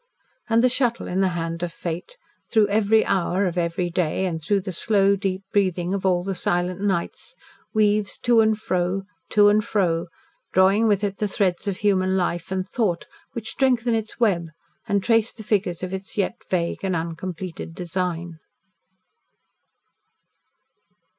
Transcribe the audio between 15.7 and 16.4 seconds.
of its yet